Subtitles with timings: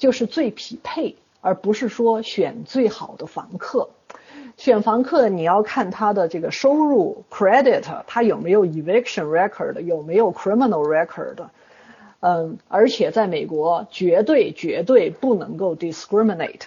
[0.00, 3.90] 就是最匹配，而不是说选最好的房客。
[4.56, 11.48] 选房客你要看他的这个收入 credit，他有没有 eviction record，有没有 criminal record。
[12.20, 16.62] 嗯，而且在美国绝对绝对不能够 discriminate。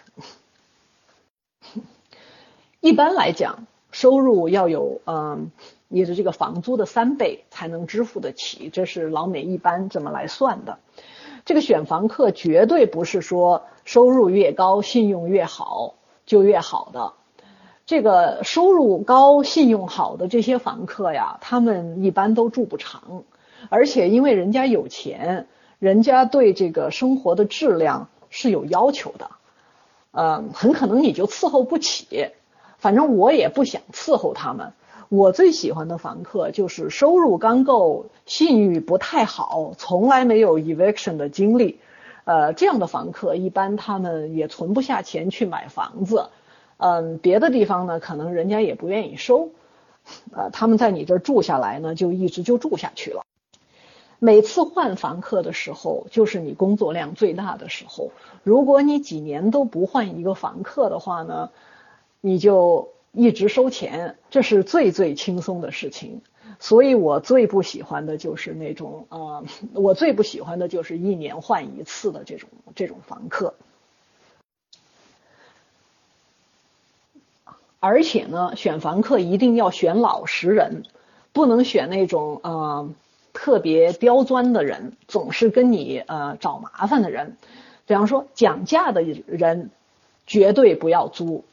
[2.81, 5.51] 一般来讲，收入要有嗯
[5.87, 10.77] 你的这个房租的三倍才能支付得起，这是老美一般这么来算的。
[11.45, 15.95] 这个选房客绝对不是说收入越高、信用越好
[16.25, 17.13] 就越好的。
[17.85, 23.23] 这个收入高、信用好的这些房客呀，他们一般都住不长。
[23.69, 25.47] 而且因为人家有钱，
[25.79, 29.31] 人家对这个生活的质量是有要求的，
[30.11, 32.29] 呃，很可能你就伺候不起。
[32.77, 34.73] 反正我也不想伺候他们。
[35.13, 41.77] 我最喜欢的房客就是收入刚够、信誉不太好、从来没有 eviction 的经历。
[42.23, 46.29] 呃，这样的房客一般他们也存不下钱去买房子。
[46.77, 49.51] 嗯，别的地方呢，可能人家也不愿意收。
[50.31, 53.21] 呃，他们在你这儿住下来呢，就一直就住下去了。
[54.17, 58.09] 每次换房客的时候，就是你工作量最大的时候。
[58.41, 61.51] 如果你几年都不换一个房客的话呢，
[62.19, 66.21] 你就一直收钱，这是最最轻松的事情。
[66.59, 73.53] 所以我最不喜欢的就是那种，呃，我最不喜欢的就是一年换一次的这种这种房客。
[77.79, 80.83] 而且呢，选房客一定要选老实人，
[81.31, 82.93] 不能选那种，呃。
[83.35, 87.35] 特别刁钻的人，总是跟你呃找麻烦的人，
[87.87, 89.71] 比方说讲价的人，
[90.27, 91.43] 绝对不要租。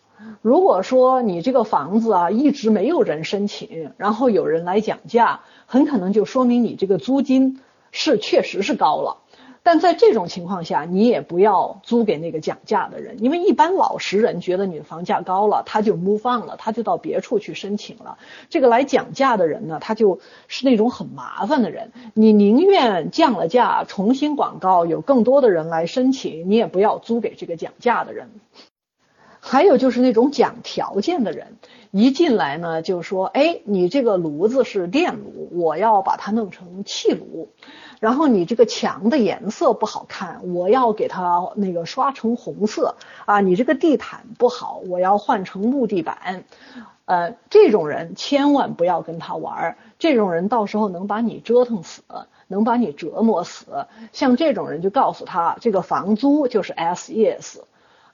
[0.43, 9.19] 如果说你这个房子啊一直没有人申请，然后有人来讲价，很可能就说明你这个租金是确实是高了。
[9.63, 18.17] 但在这种情况下，你也不要租给那个讲价的人，因为一般老实人觉得你的房价高了，他就 move on 了，他就到别处去申请了。
[18.49, 28.31] 这个来讲价的人呢，他就是那种很麻烦的人，你宁愿降了价，重新广告，有更多的人来申请，你也不要租给这个讲价的人。
[29.41, 31.57] 还有就是那种讲条件的人，
[31.91, 37.49] 一进来呢就说，哎，你这个炉子是电炉，我要把它弄成气炉。
[38.01, 42.97] 然后你这个墙的颜色不好看，我要给它那个刷成红色
[43.27, 43.41] 啊！
[43.41, 46.45] 你这个地毯不好，我要换成木地板。
[47.05, 52.03] 呃，这种人千万不要跟他玩儿，这种人到时候能把你折腾死，
[52.47, 53.87] 能把你折磨死。
[54.13, 57.65] 像这种人就告诉他，这个房租就是 S E S，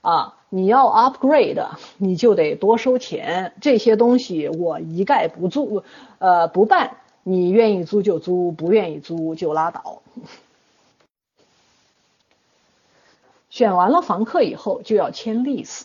[0.01, 1.67] 啊，你要 upgrade
[1.99, 5.85] 你就得多收钱，这些东西我一概不做，
[6.19, 6.99] 呃，不办。
[7.29, 10.03] 你愿意租就租，不愿意租就拉倒。
[13.51, 15.83] 选完了房客以后，就要签 lease。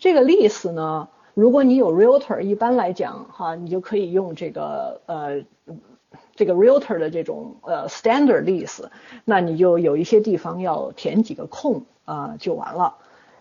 [0.00, 5.42] 这个 lease 呢，如果你有 realtor，一般来讲哈，你就可以用这个呃
[6.34, 8.88] 这个 realtor 的这种呃 standard lease。
[9.26, 12.94] 那你就有一些地方要填几个空啊，就完了。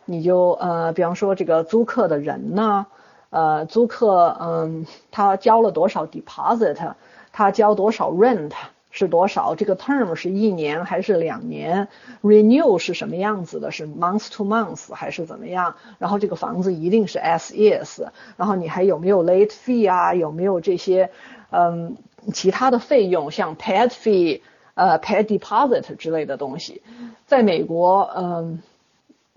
[0.07, 2.87] 你就呃，比方说这个租客的人呢。
[3.29, 6.93] 呃，租客，嗯，他交了多少 deposit，
[7.33, 8.53] 他交多少 rent
[8.89, 9.53] 是多少？
[9.53, 11.89] 这个 term 是一年还是两年
[12.23, 13.69] ？renew 是什么样子的？
[13.69, 15.75] 是 month to month 还是怎么样？
[15.99, 18.01] 然后这个房子一定是 as is，
[18.37, 20.13] 然后你还有没有 late fee 啊？
[20.13, 21.11] 有没有这些，
[21.51, 21.97] 嗯，
[22.33, 24.39] 其他的费用，像 pet fee，
[24.73, 26.81] 呃，pet deposit 之类的东西？
[27.25, 28.61] 在美国，嗯，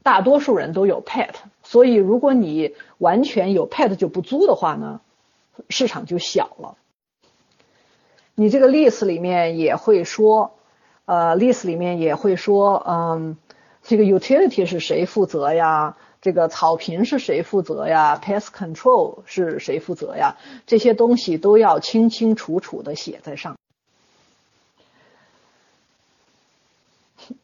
[0.03, 1.31] 大多数人都有 pet。
[1.63, 5.01] 所以，如果你完全有 pet 就不租的话呢，
[5.69, 6.77] 市场就小了。
[8.35, 10.55] 你这个 lease 里面也会说，
[11.05, 13.37] 呃，lease 里面也会说，嗯，
[13.83, 15.97] 这个 utility 是谁负责呀？
[16.23, 20.37] 这个草坪是谁负责呀？pest control 是谁负责呀？
[20.67, 23.57] 这些东西都要清清楚楚的写在上。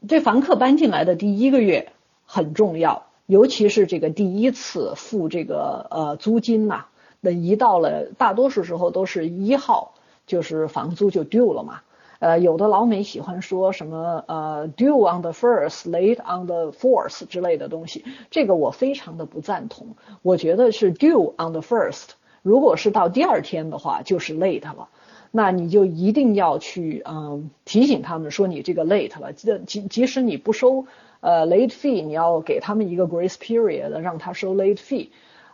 [0.09, 1.93] 这房客搬进来的第一个月
[2.27, 3.07] 很重要。
[3.25, 6.85] 尤其是这个第一次付这个呃租金呐，
[7.21, 9.95] 那一到了大多数时候都是一号，
[10.27, 11.81] 就是房租就 due 了嘛。
[12.19, 19.97] 呃，有的老美喜欢说什么呃 due on the first, late on the fourth 之类的东西，这个我非常的不赞同。
[20.23, 22.11] 我觉得是 due on the first，
[22.43, 24.89] 如果是到第二天的话，就是 late 了。
[25.37, 30.87] 那你就一定要去嗯提醒他们说你这个 late 了，即即即使你不收。
[31.21, 35.09] 呃，late fee 你要给他们一个 grace period，让他收 late fee，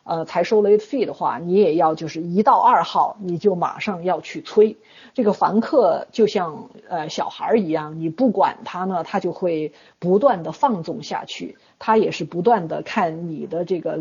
[0.04, 4.76] 呃才收 late fee 的话，你也要就是一到二号你就马上要去催。
[5.14, 13.98] 这个房客就像呃小孩一样，你不管他呢，他就会不断的放纵下去，他也是不断的看你的这个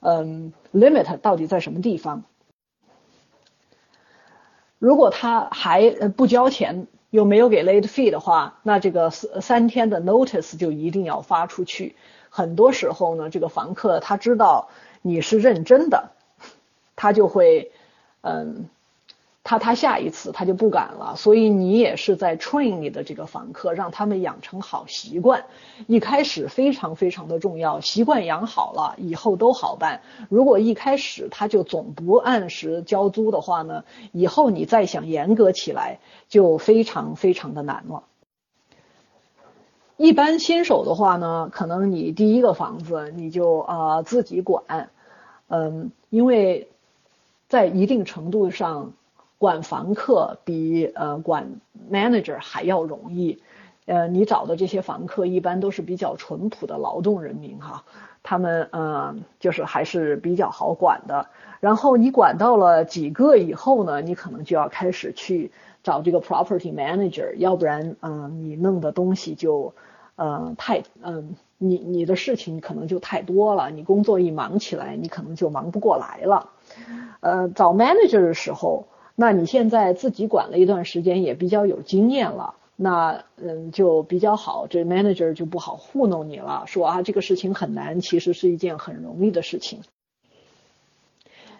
[0.00, 2.22] 嗯 limit 到底在什么地方。
[4.78, 11.96] 如果他还不交钱，又没有给 late fee 的话，那这个三三天的 notice 就一定要发出去。
[12.30, 14.68] 很多时候呢，这个房客他知道
[15.02, 16.10] 你是认真的，
[16.96, 17.72] 他就会
[18.20, 18.68] 嗯。
[19.44, 25.46] 他他下一次他就不敢了，所以你也是在 train 你的这个房客，让他们养成好习惯。
[25.86, 30.02] 一开始非常非常的重要，习惯养好了以后都好办。
[30.28, 38.02] 如果一开始他就总不按时交租的话呢，以后你再想严格起来就非常非常的难了。
[39.96, 44.90] 一般新手的话呢，可能你第一个房子你就啊自己管，
[45.46, 46.68] 嗯，因为
[47.48, 48.92] 在一定程度上。
[49.38, 51.60] 管房客比呃管
[51.92, 53.40] manager 还要容易，
[53.86, 57.84] 呃，你找的这些房客一般都是比较淳朴的劳动人民哈，
[58.24, 61.28] 他们呃就是还是比较好管的。
[61.60, 65.52] 然后你管到了几个以后呢，你可能就要开始去
[65.84, 69.72] 找这个 property manager，要不然嗯你弄的东西就
[70.16, 76.50] 呃太嗯你你的事情可能就太多了，你工作一忙起来，你可能就忙不过来了。
[77.20, 78.88] 呃，找 manager 的时候。
[79.20, 89.80] 那你现在自己管了一段时间，也比较有经验了，那嗯就比较好，这 manager 就不好糊弄你了，说啊这个事情很难，其实是一件很容易的事情。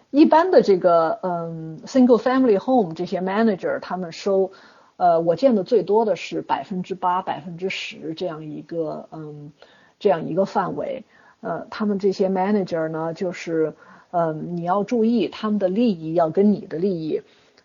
[0.09, 4.51] 一般的这个嗯 single family home 这些 manager 他们收，
[4.95, 9.51] 呃我见的最多的是百分之八、百分之十这样一个嗯
[9.99, 11.03] 这样一个范围，
[11.41, 13.73] 呃他们这些 manager 呢就是
[14.11, 17.21] 嗯你要注意他们的利益要跟你的利益。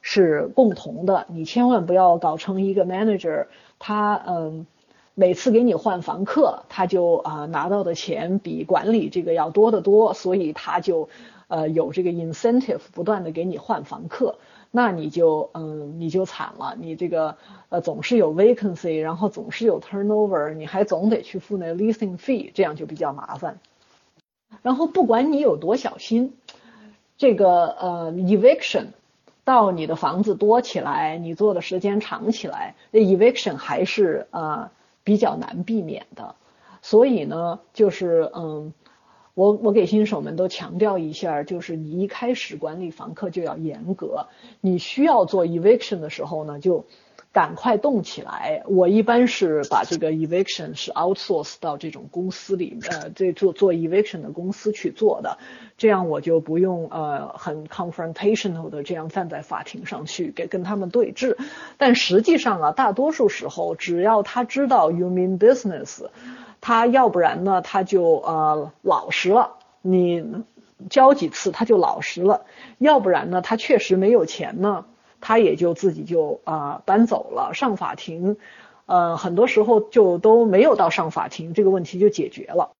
[0.06, 3.46] 是共同的，你千万不要搞成一个 manager，
[3.78, 4.66] 他嗯，
[5.14, 11.08] 每次给你换房客，他就啊拿到的钱比管理这个要多得多，所以他就
[11.48, 14.36] 呃有这个 incentive 不断的给你换房客，
[14.70, 17.38] 那你就嗯你就惨了，你这个
[17.70, 23.58] 呃总是有 vacancy，然后总是有 turnover，你还总得去付那 leasing fee，这样就比较麻烦。
[24.60, 26.34] 然后不管你有多小心，
[27.16, 28.88] 这个呃 eviction。
[29.44, 34.70] 到你的房子多起来，你做的时间长起来，那 eviction 还是呃
[35.04, 36.34] 比较难避免的。
[36.82, 38.72] 所以呢，就是嗯，
[39.34, 44.26] 我我给新手们都强调一下，就是你一开始管理房客就要严格，
[44.60, 46.84] 你需要做 eviction 的时候呢，就。
[47.34, 48.62] 赶快动起来！
[48.68, 55.38] 我一般是把这个 eviction 是 outsource 到这种公司里，呃，这做做 eviction 的公司去做的，
[55.76, 61.36] 这样我就不用呃很 confrontational 的这样站在法庭上去给跟他们对峙。
[61.76, 66.06] 但实际上啊，大多数时候只要他知道 you mean business，
[66.60, 70.24] 他要不然呢他就呃老实了，你
[70.88, 72.42] 交几次他就老实了；
[72.78, 74.84] 要不然呢他确实没有钱呢。
[75.26, 78.36] 他也就自己就啊搬走了，上法庭，
[78.84, 82.72] 呃，很多时候就都没有到上法庭，这个问题就解决了。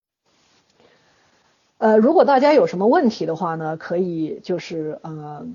[1.79, 5.47] 呃，如果大家有什么问题的话呢，可以就是呃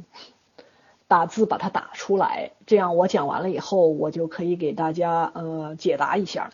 [1.08, 6.50] 打字把它打出来，这样我讲完了以后，我就可以给大家呃解答一下。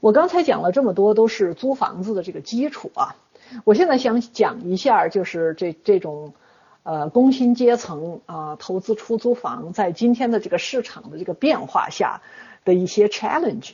[0.00, 3.16] 我刚才讲了这么多，都是租房子的这个基础啊，
[3.64, 6.34] 我现在想讲一下，就是这这种。
[6.84, 12.20] 呃，工薪阶层啊，投资出租房，在今天的这个市场的这个变化下
[12.62, 13.70] 的一些 challenge。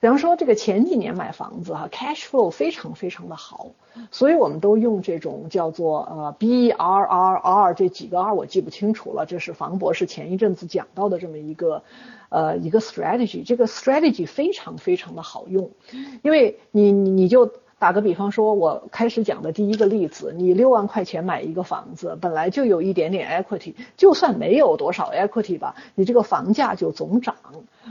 [0.00, 3.68] 比方说，这个前几年买房子哈，cash flow 非常非常的好，
[4.10, 11.82] 所以我们都用这种叫做呃 B R R R 这几个 R 我记不清楚了，这是房博士前一阵子讲到的这么一个
[12.30, 15.70] 呃一个 strategy，这个 strategy 非常非常的好用，
[16.22, 17.52] 因为你你就。
[17.78, 27.36] 打个比方说，我开始讲的第一个例子，你六万块钱买一个房子，本来就有一点点 equity，就算没有多少 equity 吧，你这个房价就总涨，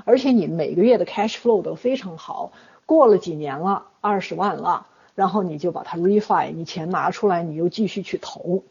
[0.04, 2.52] 而且你每个月的 cash flow 都非常好。
[2.88, 8.64] 过了几年了，二十万了，然后你就把它 refi，你钱拿出来，你又继续去投。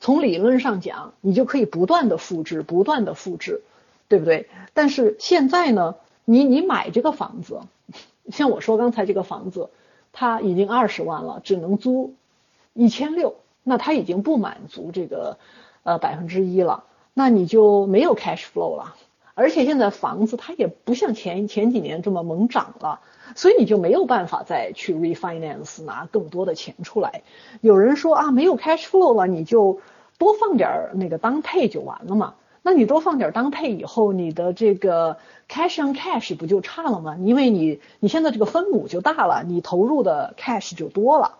[0.00, 3.60] 从理论上讲，你就可以不断的复制，不断的复制，
[4.08, 4.48] 对不对？
[4.72, 7.60] 但是现在呢，你你买这个房子，
[8.30, 9.68] 像我说刚才这个房子。
[10.18, 12.14] 他已经二十万了，只能租
[12.72, 15.36] 一千六，那他已经不满足这个
[15.82, 18.96] 呃百分之一了，那你就没有 cash flow 了。
[19.34, 23.00] 而且现在房子它也不像前前几年这么猛涨了，
[23.34, 27.20] 所以你就没有办法再去 refinance 拿更多的钱出来。
[27.60, 29.80] 有人说啊，没有 cash flow 了，你就
[30.16, 32.36] 多放点那个当配就完了嘛。
[32.66, 35.18] 那你多放点当配以后，你的这个
[35.48, 37.16] cash on cash 不就差了吗？
[37.20, 41.38] 因为你你现在这个分母就大了，你投入的 cash 就多了。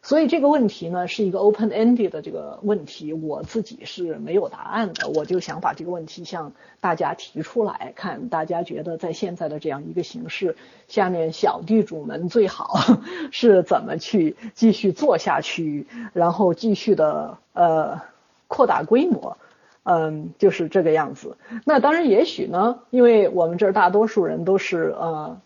[0.00, 5.10] 所以这个问题呢是一个 open ended 的这个问题，我自己是没有答案的。
[5.10, 12.78] 我就想把这个问题向大家提出来，看大家觉得在现在的这样一个形势下面，小地主们最好
[13.32, 18.00] 是怎么去继续做下去，然后继续的呃
[18.46, 19.36] 扩大规模。
[19.90, 21.38] 嗯，就是这个样子。
[21.64, 25.40] 那当然，也许呢，因为我们这儿大多数人都是呃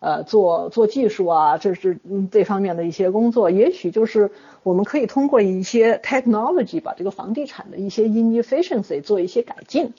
[0.00, 4.30] 呃做做技术啊，这是嗯这方面的一些工作，也许就是
[4.62, 9.94] 我们可以通过一些 technology 把这个房地产的一些 inefficiency 做一些改进。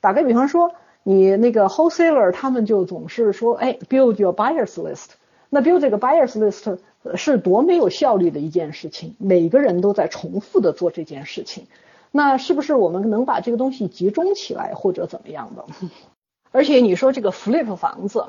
[0.00, 0.70] 打个比方说，
[1.02, 5.08] 你那个 wholesaler 他们就总是说，哎，build your buyers list。
[5.48, 6.78] 那 build 这个 buyers list
[7.16, 11.66] 是多没有效率的一件事情，每个人都在重复的做这件事情。
[12.12, 15.64] 那是不是我们能把这个东西集中起来，或者怎么样的？
[16.52, 18.26] 而且你说这个 flip 房子，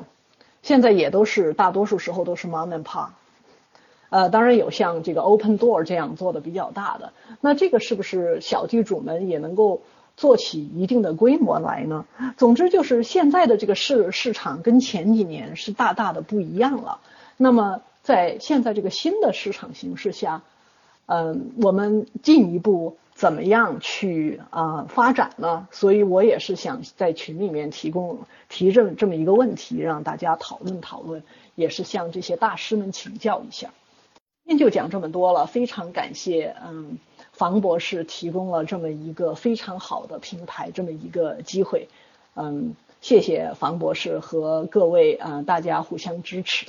[0.62, 3.08] 现在也都是大多数时候都是 mom and pop，
[4.10, 7.12] 呃，当然有像这个 open door 这样做的比较大的。
[7.40, 9.82] 那这个是不是小地主们也能够
[10.16, 12.04] 做起一定的规模来呢？
[12.36, 17.00] 总之就是现在的这个市市场跟前几年是大大的不一样了。
[17.36, 20.42] 那么在现在这个新的市场形势下，
[21.06, 22.96] 嗯，我们进一步。
[23.14, 25.68] 怎么样去啊发展呢？
[25.70, 31.22] 所以我也是想在群里面提供提这么这么一个问题，让大家讨论讨论，
[31.54, 33.70] 也是向这些大师们请教一下。
[34.44, 36.98] 今天就讲这么多了，非常感谢嗯
[37.32, 41.88] 房博士提供了这么一个非常好的平台，这么一个机会，
[42.34, 46.66] 嗯，谢谢房博士和各位啊大家互相支持。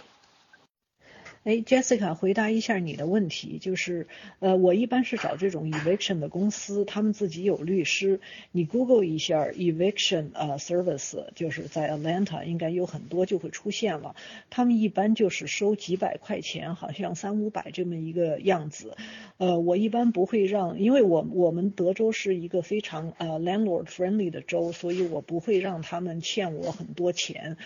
[1.43, 4.07] 哎，Jessica，回答一下你的问题，就是，
[4.39, 8.21] 呃，我一般是找这种 eviction 的公司，他们自己有律师。
[8.53, 14.15] 你 Google 一下 eviction 呃 service，就是在 Atlanta 应该有很多就会出现了。
[14.49, 18.95] 他们一般就是收几百块钱，好像三五百这么一个样子。
[19.37, 27.57] 呃，我一般不会让，因为我我们德州是一个非常呃 landlord friendly 的州，所以我不会让他们欠我很多钱。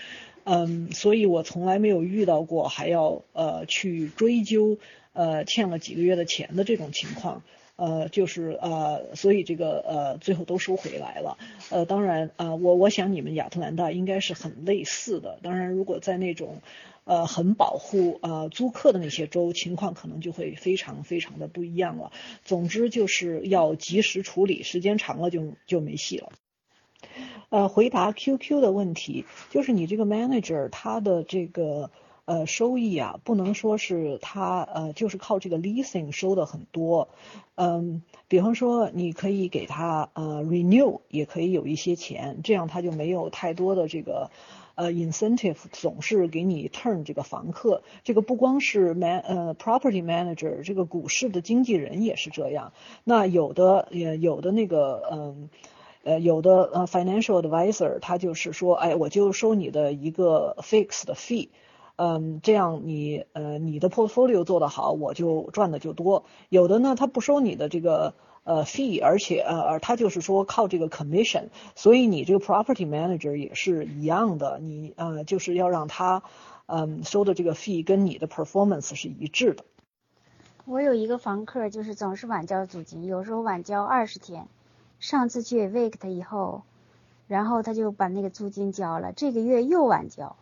[0.49, 4.77] 嗯，所以我从来没有遇到过还要呃去追究
[5.11, 7.43] 呃欠了几个月的钱的这种情况，
[7.75, 11.37] 呃就是呃所以这个呃最后都收回来了，
[11.69, 16.61] 呃当然啊我我想你们亚特兰大应该是很类似的，当然如果在那种
[17.03, 22.13] 呃很保护呃租客的那些州，情况可能就会非常非常的不一样了。
[22.45, 26.31] 总之就是要及时处理，时间长了就就没戏了。
[27.49, 31.91] 呃，回答 QQ 的问题，就是你这个 manager 他的这个
[32.25, 37.07] 呃收益啊，不能说是他呃就是靠这个 leasing 收的很多，
[37.55, 44.29] 嗯，比方说你可以给他呃 renew，也可以有一些钱，这样他就没有太多的这个
[44.75, 52.73] 呃 incentive，总是给你 turn 这个房客，这个不光是 man 呃 property manager，这个股市的经纪人也是这样，
[53.05, 55.49] 那有的也有的那个嗯。
[56.07, 61.49] 呃，有的呃，financial advisor 他就是说，哎，我就收你的一个 fixed fee，
[61.97, 66.23] 嗯，这样你呃你的 portfolio 做得好，我就赚的就多。
[66.47, 68.13] 有的呢，他不收你的这个
[68.45, 76.23] 呃 fee，而且呃而，他就是说靠这个 commission，所以你这个 property manager 也是一样的，你呃就是要让他
[76.67, 79.65] 嗯收的这个 fee 跟你的 performance 是一致的。
[80.63, 84.47] 我有一个房客，就是总是晚交租金，有时候晚交二十天。
[84.99, 86.63] 上次去 evict 以后，
[87.27, 90.35] 然后他就把那个租金交了，这个月又晚交。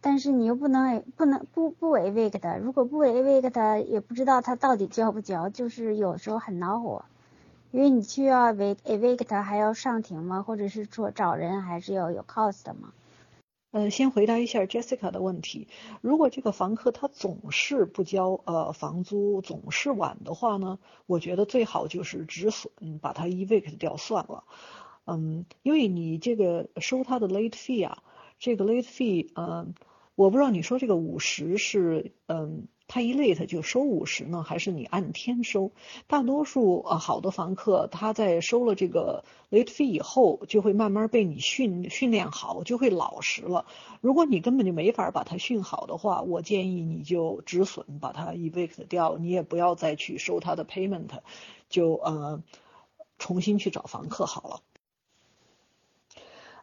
[0.00, 7.04] 但是你又不能不能不不 evict，如果不 evict，也不知道他到底交不交，就是有时候很恼火。
[7.70, 10.42] 因为你去要 evict 还要上庭吗？
[10.42, 12.92] 或者是说找人还是要有 cost 吗？
[13.72, 15.68] 嗯，先回答一下 Jessica 的问题。
[16.00, 24.44] 如果这个房客他总是不交呃房租，总是晚的话呢，我觉得最好就是止损，把他 evict 掉算了。
[25.06, 28.02] 嗯，因为你这个收他的 late fee 啊，
[28.38, 29.74] 这个 late fee，嗯，
[30.16, 32.66] 我不知道你说这个五十是嗯。
[32.92, 35.70] 他一 late 就收五十呢，还是你按天收？
[36.08, 43.64] 大多数啊好的房客，他在收了这个 late fee 以后，就会慢慢被你训训练好，就会老实了。
[44.00, 51.10] 如果你根本就没法把他训好的话，我建议你就止损，把他 evict 掉，你也不要再去收他的 payment，
[51.68, 52.42] 就呃
[53.20, 54.62] 重新去找房客好了。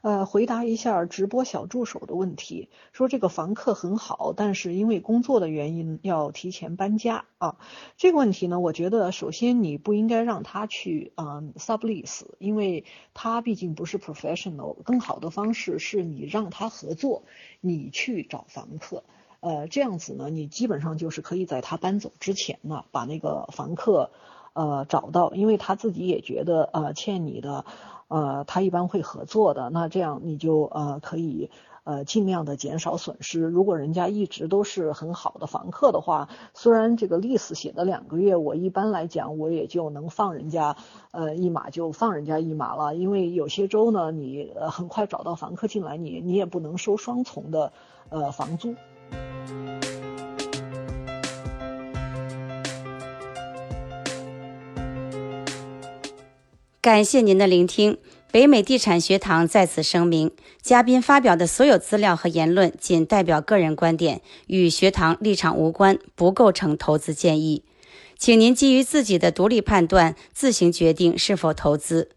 [0.01, 7.57] 呃，回答一下直播小助手的问题，说这个房客很好，但是因为工作的原因要提前搬家啊。
[7.97, 12.85] 这个问题呢，我觉得首先你不应该让他去嗯 sublease，因为
[13.15, 14.75] 他毕竟不是 professional。
[14.83, 17.23] 更好的方式是你让他合作，
[17.59, 19.03] 你去找房客。
[19.39, 24.11] 呃，这样子呢，你基本上就是可以在他搬走之前呢，把那个房客
[24.53, 27.65] 呃找到，因为他自己也觉得呃欠你的。
[28.07, 31.49] 呃，他一般会合作的，那这样你就呃可以
[31.83, 33.41] 呃尽量的减少损失。
[33.41, 40.77] 如果人家一直都是很好的房客的话，虽然这个 lease 写的两个月，我一般来讲我也就能放人家
[41.11, 47.73] 呃一马就放人家一马了，因为有些州呢，你很快找到房客进来，你你也不能收双重的
[48.09, 48.75] 呃房租。
[56.87, 57.97] 感谢您的聆听。
[58.31, 67.63] 北美地产学堂在此声明：嘉宾发表的所有资料和言论仅代表个人观点，与学堂立场无关，不构成投资建议。
[68.17, 72.11] 请您基于自己的独立判断，自行决定是否投资。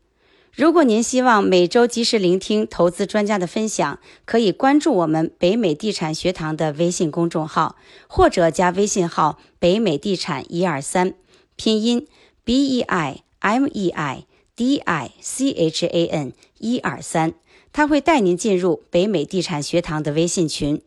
[0.55, 7.75] 如果您希望每周及时聆听投资专家的分享，可以关注我们北美地产学堂的微信公众号，
[8.07, 11.15] 或者加微信号“北美地产一二三”，
[11.57, 12.07] 拼音
[12.45, 14.27] B E I M E I。
[14.61, 17.33] D I C H A N 一二三，
[17.73, 20.83] 他会带您进入北美地产学堂的微信群。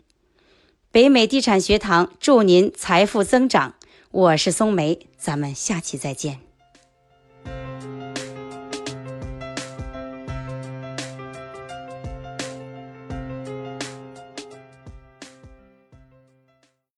[0.92, 3.74] 北美地产学堂祝您财富增长。
[4.12, 6.53] 我是松梅，咱们下期再见。